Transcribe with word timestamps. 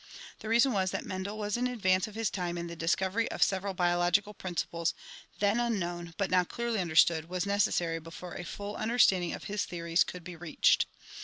The 0.39 0.49
reason 0.49 0.73
was 0.73 0.89
that 0.89 1.05
Mendel 1.05 1.37
was 1.37 1.57
in 1.57 1.67
advance 1.67 2.07
of 2.07 2.15
his 2.15 2.31
time 2.31 2.57
and 2.57 2.67
the 2.67 2.75
discovery 2.75 3.29
of 3.29 3.43
several 3.43 3.75
biological 3.75 4.33
principles 4.33 4.95
then 5.37 5.59
un 5.59 5.77
known, 5.77 6.15
but 6.17 6.31
now 6.31 6.43
clearly 6.43 6.79
understood, 6.79 7.29
was 7.29 7.45
necessary 7.45 7.99
before 7.99 8.33
a 8.33 8.43
full 8.43 8.75
understanding 8.75 9.31
of 9.31 9.43
his 9.43 9.63
theories 9.63 10.03
could 10.03 10.23
be 10.23 10.35
reached. 10.35 10.87